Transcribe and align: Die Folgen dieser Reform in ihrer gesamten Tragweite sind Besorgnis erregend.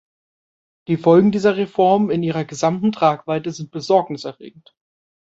Die 0.87 0.97
Folgen 0.97 1.31
dieser 1.31 1.57
Reform 1.57 2.09
in 2.09 2.23
ihrer 2.23 2.43
gesamten 2.43 2.91
Tragweite 2.91 3.51
sind 3.51 3.69
Besorgnis 3.69 4.23
erregend. 4.25 4.73